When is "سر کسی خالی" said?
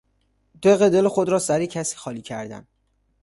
1.39-2.21